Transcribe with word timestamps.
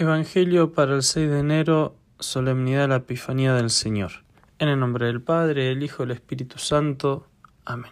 Evangelio 0.00 0.74
para 0.74 0.94
el 0.94 1.02
6 1.02 1.28
de 1.28 1.40
enero, 1.40 1.96
solemnidad 2.20 2.82
de 2.82 2.86
la 2.86 2.96
Epifanía 2.98 3.54
del 3.54 3.68
Señor. 3.68 4.12
En 4.60 4.68
el 4.68 4.78
nombre 4.78 5.06
del 5.06 5.20
Padre, 5.20 5.64
del 5.64 5.82
Hijo 5.82 6.04
y 6.04 6.06
del 6.06 6.14
Espíritu 6.14 6.60
Santo. 6.60 7.26
Amén. 7.64 7.90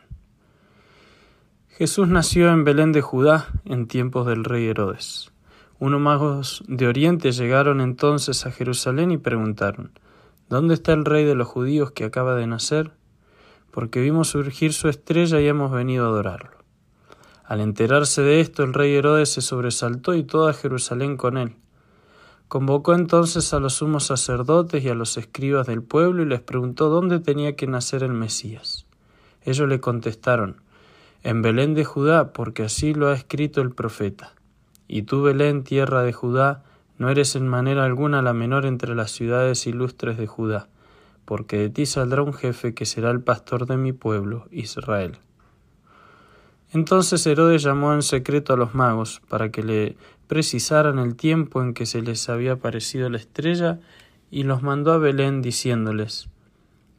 Jesús 1.66 2.06
nació 2.06 2.52
en 2.52 2.62
Belén 2.62 2.92
de 2.92 3.00
Judá 3.00 3.48
en 3.64 3.88
tiempos 3.88 4.24
del 4.24 4.44
rey 4.44 4.68
Herodes. 4.68 5.32
Unos 5.80 6.00
magos 6.00 6.62
de 6.68 6.86
Oriente 6.86 7.32
llegaron 7.32 7.80
entonces 7.80 8.46
a 8.46 8.52
Jerusalén 8.52 9.10
y 9.10 9.18
preguntaron, 9.18 9.90
¿Dónde 10.48 10.74
está 10.74 10.92
el 10.92 11.04
rey 11.04 11.24
de 11.24 11.34
los 11.34 11.48
judíos 11.48 11.90
que 11.90 12.04
acaba 12.04 12.36
de 12.36 12.46
nacer? 12.46 12.92
Porque 13.72 14.00
vimos 14.00 14.28
surgir 14.28 14.74
su 14.74 14.88
estrella 14.88 15.40
y 15.40 15.48
hemos 15.48 15.72
venido 15.72 16.04
a 16.04 16.10
adorarlo. 16.10 16.52
Al 17.44 17.60
enterarse 17.60 18.22
de 18.22 18.38
esto, 18.38 18.62
el 18.62 18.74
rey 18.74 18.94
Herodes 18.94 19.30
se 19.30 19.40
sobresaltó 19.40 20.14
y 20.14 20.22
toda 20.22 20.52
Jerusalén 20.52 21.16
con 21.16 21.36
él 21.36 21.56
Convocó 22.48 22.94
entonces 22.94 23.52
a 23.52 23.58
los 23.58 23.74
sumos 23.74 24.06
sacerdotes 24.06 24.84
y 24.84 24.88
a 24.88 24.94
los 24.94 25.16
escribas 25.16 25.66
del 25.66 25.82
pueblo 25.82 26.22
y 26.22 26.26
les 26.26 26.40
preguntó 26.40 26.88
dónde 26.88 27.18
tenía 27.18 27.56
que 27.56 27.66
nacer 27.66 28.04
el 28.04 28.12
Mesías. 28.12 28.86
Ellos 29.44 29.68
le 29.68 29.80
contestaron, 29.80 30.60
en 31.24 31.42
Belén 31.42 31.74
de 31.74 31.84
Judá, 31.84 32.32
porque 32.32 32.62
así 32.62 32.94
lo 32.94 33.08
ha 33.08 33.14
escrito 33.14 33.60
el 33.62 33.72
profeta. 33.72 34.32
Y 34.86 35.02
tú, 35.02 35.22
Belén, 35.22 35.64
tierra 35.64 36.04
de 36.04 36.12
Judá, 36.12 36.62
no 36.98 37.10
eres 37.10 37.34
en 37.34 37.48
manera 37.48 37.84
alguna 37.84 38.22
la 38.22 38.32
menor 38.32 38.64
entre 38.64 38.94
las 38.94 39.10
ciudades 39.10 39.66
ilustres 39.66 40.16
de 40.16 40.28
Judá, 40.28 40.68
porque 41.24 41.58
de 41.58 41.70
ti 41.70 41.84
saldrá 41.84 42.22
un 42.22 42.32
jefe 42.32 42.74
que 42.74 42.86
será 42.86 43.10
el 43.10 43.20
pastor 43.20 43.66
de 43.66 43.76
mi 43.76 43.92
pueblo, 43.92 44.46
Israel. 44.52 45.18
Entonces 46.72 47.26
Herodes 47.26 47.62
llamó 47.62 47.94
en 47.94 48.02
secreto 48.02 48.52
a 48.52 48.56
los 48.56 48.74
magos 48.74 49.20
para 49.28 49.50
que 49.50 49.62
le 49.62 49.96
precisaran 50.26 50.98
el 50.98 51.16
tiempo 51.16 51.62
en 51.62 51.74
que 51.74 51.86
se 51.86 52.02
les 52.02 52.28
había 52.28 52.52
aparecido 52.52 53.08
la 53.08 53.18
estrella 53.18 53.80
y 54.30 54.42
los 54.42 54.62
mandó 54.62 54.92
a 54.92 54.98
Belén 54.98 55.42
diciéndoles 55.42 56.28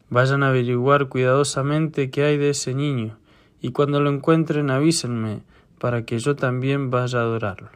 Vayan 0.10 0.44
a 0.44 0.50
averiguar 0.50 1.10
cuidadosamente 1.10 2.10
qué 2.10 2.24
hay 2.24 2.38
de 2.38 2.52
ese 2.52 2.74
niño, 2.74 3.18
y 3.60 3.72
cuando 3.72 4.00
lo 4.00 4.10
encuentren 4.10 4.70
avísenme, 4.70 5.42
para 5.80 6.06
que 6.06 6.20
yo 6.20 6.36
también 6.36 6.90
vaya 6.90 7.20
a 7.20 7.24
adorarlo. 7.24 7.70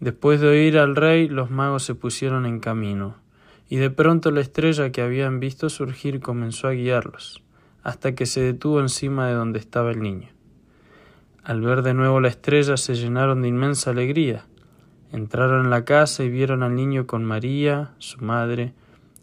Después 0.00 0.40
de 0.40 0.48
oír 0.48 0.78
al 0.78 0.94
rey, 0.94 1.28
los 1.28 1.50
magos 1.50 1.84
se 1.84 1.94
pusieron 1.94 2.44
en 2.44 2.60
camino, 2.60 3.16
y 3.70 3.76
de 3.76 3.88
pronto 3.88 4.30
la 4.30 4.42
estrella 4.42 4.92
que 4.92 5.00
habían 5.00 5.40
visto 5.40 5.70
surgir 5.70 6.20
comenzó 6.20 6.68
a 6.68 6.72
guiarlos, 6.72 7.42
hasta 7.82 8.14
que 8.14 8.26
se 8.26 8.42
detuvo 8.42 8.80
encima 8.80 9.28
de 9.28 9.34
donde 9.34 9.60
estaba 9.60 9.92
el 9.92 10.02
niño. 10.02 10.28
Al 11.44 11.60
ver 11.60 11.82
de 11.82 11.92
nuevo 11.92 12.20
la 12.20 12.28
estrella 12.28 12.76
se 12.76 12.94
llenaron 12.94 13.42
de 13.42 13.48
inmensa 13.48 13.90
alegría. 13.90 14.46
Entraron 15.10 15.64
en 15.64 15.70
la 15.70 15.84
casa 15.84 16.22
y 16.22 16.30
vieron 16.30 16.62
al 16.62 16.76
niño 16.76 17.06
con 17.06 17.24
María, 17.24 17.94
su 17.98 18.20
madre, 18.24 18.74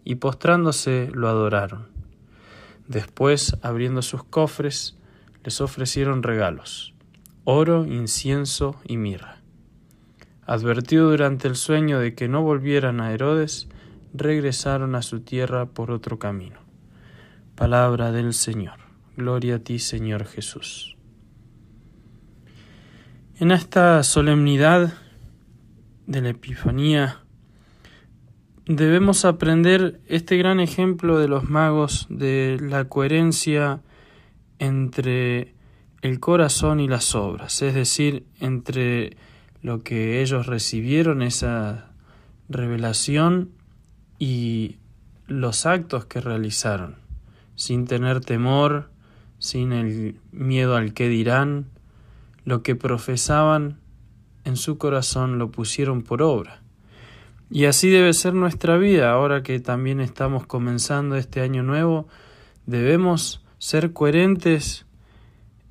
y 0.03 0.15
postrándose 0.15 1.09
lo 1.13 1.29
adoraron. 1.29 1.87
Después, 2.87 3.55
abriendo 3.61 4.01
sus 4.01 4.23
cofres, 4.23 4.97
les 5.43 5.61
ofrecieron 5.61 6.21
regalos, 6.21 6.93
oro, 7.45 7.85
incienso 7.85 8.75
y 8.83 8.97
mirra. 8.97 9.37
Advertido 10.45 11.09
durante 11.11 11.47
el 11.47 11.55
sueño 11.55 11.99
de 11.99 12.15
que 12.15 12.27
no 12.27 12.41
volvieran 12.41 12.99
a 12.99 13.13
Herodes, 13.13 13.69
regresaron 14.13 14.95
a 14.95 15.03
su 15.03 15.21
tierra 15.21 15.67
por 15.67 15.91
otro 15.91 16.19
camino. 16.19 16.59
Palabra 17.55 18.11
del 18.11 18.33
Señor. 18.33 18.79
Gloria 19.15 19.55
a 19.55 19.59
ti, 19.59 19.79
Señor 19.79 20.25
Jesús. 20.25 20.98
En 23.39 23.51
esta 23.51 24.03
solemnidad 24.03 24.95
de 26.07 26.21
la 26.21 26.27
Epifanía 26.31 27.19
debemos 28.65 29.23
aprender 29.23 30.01
este 30.07 30.35
gran 30.35 30.59
ejemplo 30.59 31.17
de 31.19 31.29
los 31.29 31.49
magos 31.49 32.05
de 32.09 32.57
la 32.59 32.89
coherencia 32.89 33.79
entre 34.59 35.55
el 36.01 36.19
corazón 36.19 36.81
y 36.81 36.89
las 36.89 37.15
obras, 37.15 37.61
es 37.61 37.75
decir, 37.75 38.25
entre 38.41 39.15
lo 39.61 39.85
que 39.85 40.21
ellos 40.21 40.45
recibieron, 40.45 41.21
esa 41.21 41.93
revelación, 42.49 43.51
y 44.17 44.79
los 45.27 45.65
actos 45.65 46.03
que 46.03 46.19
realizaron, 46.19 46.97
sin 47.55 47.87
tener 47.87 48.19
temor, 48.19 48.89
sin 49.37 49.71
el 49.71 50.19
miedo 50.33 50.75
al 50.75 50.93
que 50.93 51.07
dirán, 51.07 51.67
lo 52.49 52.63
que 52.63 52.75
profesaban 52.75 53.77
en 54.43 54.55
su 54.57 54.79
corazón 54.79 55.37
lo 55.37 55.51
pusieron 55.51 56.01
por 56.01 56.23
obra. 56.23 56.63
Y 57.51 57.65
así 57.65 57.89
debe 57.89 58.11
ser 58.13 58.33
nuestra 58.33 58.77
vida, 58.77 59.11
ahora 59.11 59.43
que 59.43 59.59
también 59.59 60.01
estamos 60.01 60.47
comenzando 60.47 61.15
este 61.15 61.41
año 61.41 61.61
nuevo, 61.61 62.07
debemos 62.65 63.45
ser 63.59 63.93
coherentes 63.93 64.87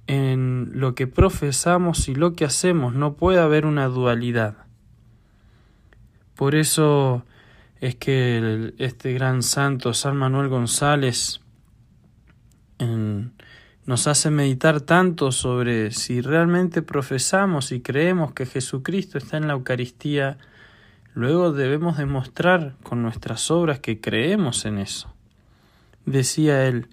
en 0.07 0.71
lo 0.73 0.95
que 0.95 1.09
profesamos 1.09 2.09
y 2.09 2.15
lo 2.15 2.35
que 2.35 2.45
hacemos, 2.45 2.95
no 2.95 3.15
puede 3.15 3.41
haber 3.41 3.67
una 3.67 3.89
dualidad. 3.89 4.59
Por 6.37 6.55
eso 6.55 7.25
es 7.81 7.97
que 7.97 8.73
este 8.79 9.13
gran 9.15 9.43
santo 9.43 9.95
San 9.95 10.17
Manuel 10.17 10.49
González 10.49 11.41
en 12.79 13.33
nos 13.89 14.07
hace 14.07 14.31
meditar 14.31 14.83
tanto 14.83 15.33
sobre 15.33 15.93
si 15.93 16.21
realmente 16.21 16.83
profesamos 16.83 17.73
y 17.73 17.81
creemos 17.81 18.35
que 18.35 18.45
Jesucristo 18.45 19.17
está 19.17 19.39
en 19.39 19.47
la 19.47 19.55
Eucaristía, 19.55 20.37
luego 21.15 21.53
debemos 21.53 21.97
demostrar 21.97 22.75
con 22.83 23.01
nuestras 23.01 23.51
obras 23.51 23.81
que 23.81 23.99
creemos 23.99 24.67
en 24.67 24.77
eso. 24.77 25.11
Decía 26.05 26.67
él, 26.67 26.89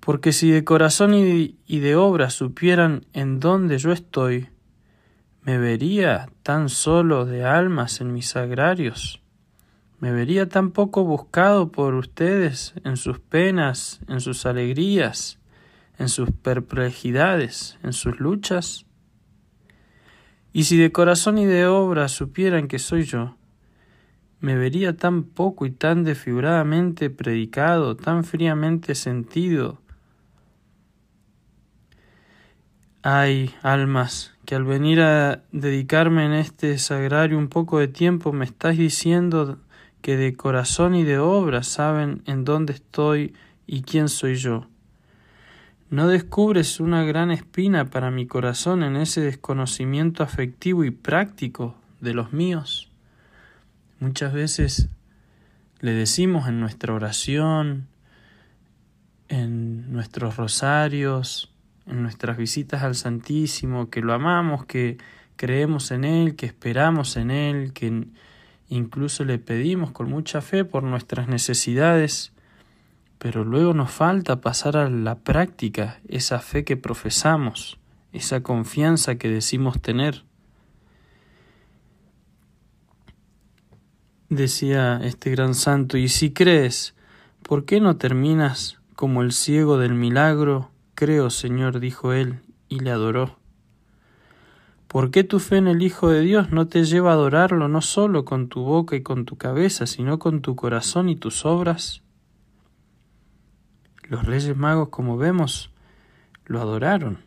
porque 0.00 0.32
si 0.32 0.50
de 0.50 0.64
corazón 0.64 1.14
y 1.14 1.78
de 1.78 1.96
obra 1.96 2.28
supieran 2.28 3.06
en 3.14 3.40
dónde 3.40 3.78
yo 3.78 3.90
estoy, 3.90 4.48
me 5.40 5.56
vería 5.56 6.28
tan 6.42 6.68
solo 6.68 7.24
de 7.24 7.46
almas 7.46 8.02
en 8.02 8.12
mis 8.12 8.28
sagrarios, 8.28 9.22
me 9.98 10.12
vería 10.12 10.46
tan 10.46 10.72
poco 10.72 11.04
buscado 11.04 11.72
por 11.72 11.94
ustedes 11.94 12.74
en 12.84 12.98
sus 12.98 13.18
penas, 13.18 14.00
en 14.08 14.20
sus 14.20 14.44
alegrías, 14.44 15.38
en 16.02 16.08
sus 16.08 16.32
perplejidades, 16.32 17.78
en 17.84 17.92
sus 17.92 18.18
luchas? 18.18 18.86
Y 20.52 20.64
si 20.64 20.76
de 20.76 20.90
corazón 20.90 21.38
y 21.38 21.46
de 21.46 21.66
obra 21.66 22.08
supieran 22.08 22.66
que 22.66 22.80
soy 22.80 23.04
yo, 23.04 23.36
me 24.40 24.56
vería 24.56 24.96
tan 24.96 25.22
poco 25.22 25.64
y 25.64 25.70
tan 25.70 26.02
desfiguradamente 26.02 27.08
predicado, 27.08 27.96
tan 27.96 28.24
fríamente 28.24 28.96
sentido. 28.96 29.80
Hay 33.04 33.54
almas 33.62 34.34
que 34.44 34.56
al 34.56 34.64
venir 34.64 35.00
a 35.00 35.44
dedicarme 35.52 36.26
en 36.26 36.32
este 36.32 36.78
sagrario 36.78 37.38
un 37.38 37.48
poco 37.48 37.78
de 37.78 37.86
tiempo 37.86 38.32
me 38.32 38.44
estáis 38.44 38.76
diciendo 38.76 39.60
que 40.00 40.16
de 40.16 40.34
corazón 40.34 40.96
y 40.96 41.04
de 41.04 41.18
obra 41.18 41.62
saben 41.62 42.24
en 42.26 42.44
dónde 42.44 42.72
estoy 42.72 43.34
y 43.68 43.82
quién 43.82 44.08
soy 44.08 44.34
yo. 44.34 44.66
¿No 45.92 46.08
descubres 46.08 46.80
una 46.80 47.04
gran 47.04 47.30
espina 47.30 47.90
para 47.90 48.10
mi 48.10 48.26
corazón 48.26 48.82
en 48.82 48.96
ese 48.96 49.20
desconocimiento 49.20 50.22
afectivo 50.22 50.84
y 50.84 50.90
práctico 50.90 51.76
de 52.00 52.14
los 52.14 52.32
míos? 52.32 52.90
Muchas 54.00 54.32
veces 54.32 54.88
le 55.80 55.92
decimos 55.92 56.48
en 56.48 56.60
nuestra 56.60 56.94
oración, 56.94 57.88
en 59.28 59.92
nuestros 59.92 60.38
rosarios, 60.38 61.52
en 61.86 62.02
nuestras 62.02 62.38
visitas 62.38 62.82
al 62.82 62.94
Santísimo, 62.94 63.90
que 63.90 64.00
lo 64.00 64.14
amamos, 64.14 64.64
que 64.64 64.96
creemos 65.36 65.90
en 65.90 66.04
Él, 66.04 66.36
que 66.36 66.46
esperamos 66.46 67.18
en 67.18 67.30
Él, 67.30 67.74
que 67.74 68.06
incluso 68.70 69.26
le 69.26 69.38
pedimos 69.38 69.90
con 69.90 70.08
mucha 70.08 70.40
fe 70.40 70.64
por 70.64 70.84
nuestras 70.84 71.28
necesidades 71.28 72.32
pero 73.22 73.44
luego 73.44 73.72
nos 73.72 73.92
falta 73.92 74.40
pasar 74.40 74.76
a 74.76 74.90
la 74.90 75.20
práctica 75.20 76.00
esa 76.08 76.40
fe 76.40 76.64
que 76.64 76.76
profesamos, 76.76 77.78
esa 78.12 78.42
confianza 78.42 79.14
que 79.14 79.28
decimos 79.28 79.80
tener. 79.80 80.24
Decía 84.28 84.98
este 85.04 85.30
gran 85.30 85.54
santo, 85.54 85.98
y 85.98 86.08
si 86.08 86.32
crees, 86.32 86.96
¿por 87.44 87.64
qué 87.64 87.80
no 87.80 87.96
terminas 87.96 88.80
como 88.96 89.22
el 89.22 89.30
ciego 89.30 89.78
del 89.78 89.94
milagro? 89.94 90.72
Creo, 90.96 91.30
Señor, 91.30 91.78
dijo 91.78 92.12
él, 92.12 92.40
y 92.68 92.80
le 92.80 92.90
adoró. 92.90 93.38
¿Por 94.88 95.12
qué 95.12 95.22
tu 95.22 95.38
fe 95.38 95.58
en 95.58 95.68
el 95.68 95.80
Hijo 95.82 96.08
de 96.08 96.22
Dios 96.22 96.50
no 96.50 96.66
te 96.66 96.82
lleva 96.82 97.10
a 97.10 97.14
adorarlo 97.14 97.68
no 97.68 97.82
solo 97.82 98.24
con 98.24 98.48
tu 98.48 98.64
boca 98.64 98.96
y 98.96 99.04
con 99.04 99.26
tu 99.26 99.36
cabeza, 99.36 99.86
sino 99.86 100.18
con 100.18 100.42
tu 100.42 100.56
corazón 100.56 101.08
y 101.08 101.14
tus 101.14 101.46
obras? 101.46 102.02
Los 104.12 104.26
reyes 104.26 104.54
magos, 104.54 104.90
como 104.90 105.16
vemos, 105.16 105.70
lo 106.44 106.60
adoraron, 106.60 107.20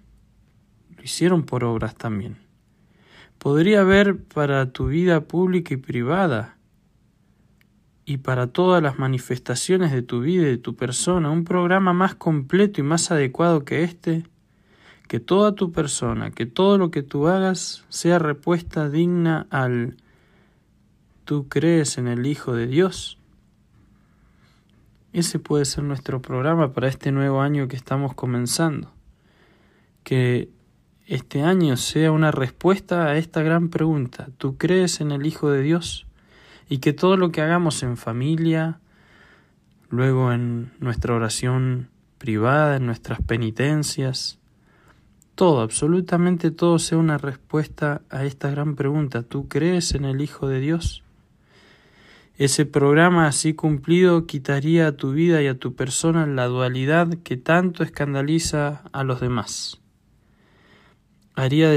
lo 0.96 1.04
hicieron 1.04 1.42
por 1.42 1.64
obras 1.64 1.96
también. 1.96 2.38
podría 3.40 3.82
haber 3.82 4.24
para 4.24 4.72
tu 4.72 4.86
vida 4.86 5.22
pública 5.22 5.74
y 5.74 5.78
privada 5.78 6.58
y 8.06 8.18
para 8.18 8.46
todas 8.46 8.84
las 8.84 9.00
manifestaciones 9.00 9.92
de 9.94 10.04
tu 10.04 10.22
vida 10.22 10.44
y 10.44 10.46
de 10.46 10.58
tu 10.60 10.76
persona 10.76 11.32
un 11.32 11.44
programa 11.44 11.92
más 11.92 12.14
completo 12.14 12.82
y 12.82 12.84
más 12.84 13.10
adecuado 13.10 13.66
que 13.66 13.84
este, 13.84 14.28
que 15.08 15.20
toda 15.20 15.56
tu 15.56 15.72
persona, 15.72 16.30
que 16.30 16.46
todo 16.46 16.78
lo 16.78 16.92
que 16.92 17.02
tú 17.02 17.28
hagas 17.28 17.84
sea 17.90 18.20
respuesta 18.20 18.90
digna 18.90 19.48
al 19.50 19.98
¿tú 21.24 21.48
crees 21.50 21.98
en 21.98 22.08
el 22.08 22.28
Hijo 22.28 22.54
de 22.54 22.68
Dios? 22.68 23.18
Ese 25.16 25.40
puede 25.40 25.64
ser 25.64 25.86
nuestro 25.86 26.22
programa 26.22 26.74
para 26.74 26.90
este 26.90 27.14
nuevo 27.14 27.40
año 27.40 27.70
que 27.70 27.78
estamos 27.78 28.14
comenzando. 28.16 28.92
Que 30.04 30.50
este 31.08 31.42
año 31.42 31.78
sea 31.78 32.12
una 32.12 32.32
respuesta 32.32 33.06
a 33.06 33.16
esta 33.16 33.42
gran 33.42 33.70
pregunta. 33.70 34.28
¿Tú 34.38 34.58
crees 34.58 35.00
en 35.00 35.14
el 35.14 35.26
Hijo 35.26 35.50
de 35.50 35.62
Dios? 35.62 36.06
Y 36.68 36.80
que 36.80 36.92
todo 36.92 37.16
lo 37.16 37.32
que 37.32 37.42
hagamos 37.42 37.82
en 37.82 37.96
familia, 37.96 38.82
luego 39.88 40.34
en 40.34 40.74
nuestra 40.82 41.16
oración 41.16 41.88
privada, 42.18 42.76
en 42.76 42.86
nuestras 42.86 43.22
penitencias, 43.22 44.38
todo, 45.36 45.62
absolutamente 45.62 46.52
todo 46.52 46.78
sea 46.78 46.98
una 46.98 47.18
respuesta 47.18 48.02
a 48.10 48.26
esta 48.26 48.50
gran 48.50 48.76
pregunta. 48.76 49.24
¿Tú 49.24 49.48
crees 49.48 49.96
en 49.96 50.04
el 50.04 50.20
Hijo 50.20 50.50
de 50.50 50.60
Dios? 50.60 51.05
Ese 52.38 52.66
programa 52.66 53.28
así 53.28 53.54
cumplido 53.54 54.28
quitaría 54.28 54.88
a 54.88 54.98
tu 54.98 55.14
vida 55.14 55.42
y 55.42 55.48
a 55.48 55.58
tu 55.58 55.74
persona 55.74 56.28
la 56.28 56.48
dualidad 56.48 57.20
que 57.24 57.38
tanto 57.38 57.82
escandaliza 57.82 58.84
a 58.92 59.06
los 59.06 59.22
demás. 59.22 59.80
Haría 61.34 61.70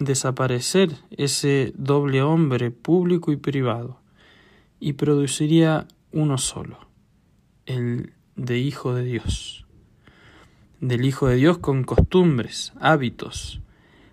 desaparecer 0.00 0.90
ese 1.12 1.72
doble 1.76 2.20
hombre 2.20 2.72
público 2.72 3.30
y 3.30 3.36
privado 3.36 4.00
y 4.80 4.94
produciría 4.94 5.86
uno 6.10 6.36
solo, 6.36 6.78
el 7.66 8.12
de 8.34 8.58
Hijo 8.58 8.94
de 8.94 9.04
Dios. 9.04 9.66
Del 10.80 11.04
Hijo 11.04 11.28
de 11.28 11.36
Dios 11.36 11.58
con 11.58 11.84
costumbres, 11.84 12.72
hábitos, 12.80 13.60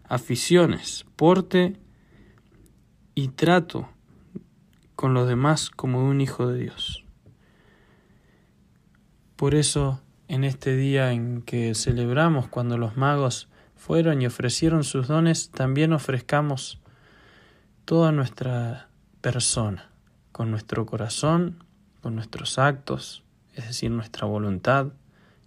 aficiones, 0.04 1.08
porte 1.16 1.78
y 3.16 3.30
trato 3.30 3.90
con 5.00 5.14
los 5.14 5.30
demás 5.30 5.70
como 5.70 6.04
un 6.04 6.20
hijo 6.20 6.48
de 6.48 6.60
Dios. 6.60 7.06
Por 9.38 9.56
eso, 9.56 10.02
en 10.28 10.44
este 10.44 10.76
día 10.76 11.14
en 11.14 11.42
que 11.42 11.74
celebramos 11.74 12.50
cuando 12.50 12.78
los 12.78 12.98
magos 12.98 13.48
fueron 13.78 14.22
y 14.22 14.26
ofrecieron 14.26 14.84
sus 14.84 15.08
dones, 15.08 15.52
también 15.52 15.94
ofrezcamos 15.94 16.82
toda 17.86 18.12
nuestra 18.12 18.90
persona, 19.22 19.90
con 20.34 20.52
nuestro 20.52 20.86
corazón, 20.86 21.64
con 22.02 22.16
nuestros 22.16 22.60
actos, 22.60 23.24
es 23.56 23.68
decir, 23.68 23.92
nuestra 23.92 24.28
voluntad 24.28 24.88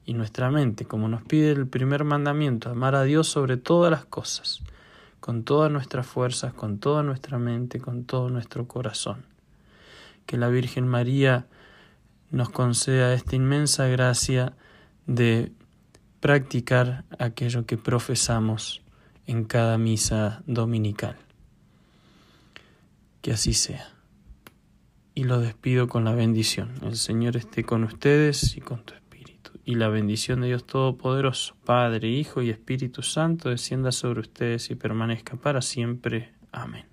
y 0.06 0.14
nuestra 0.14 0.50
mente, 0.50 0.87
como 0.87 1.08
nos 1.08 1.25
pide 1.25 1.50
el 1.50 1.66
primer 1.66 2.04
mandamiento, 2.04 2.70
amar 2.70 2.94
a 2.94 3.02
Dios 3.02 3.28
sobre 3.28 3.58
todas 3.58 3.90
las 3.90 4.06
cosas, 4.06 4.62
con 5.20 5.44
todas 5.44 5.70
nuestras 5.70 6.06
fuerzas, 6.06 6.54
con 6.54 6.78
toda 6.78 7.02
nuestra 7.02 7.37
mente, 7.37 7.81
con 7.81 8.04
todo 8.04 8.31
nuestro 8.31 8.66
corazón 8.66 9.31
que 10.26 10.36
la 10.36 10.48
Virgen 10.48 10.88
María 10.88 11.46
nos 12.30 12.50
conceda 12.50 13.14
esta 13.14 13.36
inmensa 13.36 13.86
gracia 13.86 14.56
de 15.06 15.52
practicar 16.20 17.04
aquello 17.19 17.66
que 17.66 17.76
profesamos 17.76 18.82
en 19.26 19.44
cada 19.44 19.78
misa 19.78 20.42
dominical. 20.46 21.16
Que 23.20 23.32
así 23.32 23.54
sea. 23.54 23.88
Y 25.14 25.24
lo 25.24 25.40
despido 25.40 25.88
con 25.88 26.04
la 26.04 26.14
bendición. 26.14 26.72
El 26.82 26.96
Señor 26.96 27.36
esté 27.36 27.64
con 27.64 27.84
ustedes 27.84 28.56
y 28.56 28.60
con 28.60 28.82
tu 28.84 28.94
espíritu. 28.94 29.52
Y 29.64 29.75
la 29.75 29.88
bendición 29.88 30.40
de 30.40 30.48
Dios 30.48 30.64
Todopoderoso, 30.64 31.54
Padre, 31.64 32.08
Hijo 32.08 32.40
y 32.40 32.50
Espíritu 32.50 33.02
Santo, 33.02 33.50
descienda 33.50 33.92
sobre 33.92 34.20
ustedes 34.20 34.70
y 34.70 34.75
permanezca 34.75 35.36
para 35.36 35.60
siempre. 35.60 36.32
Amén. 36.50 36.91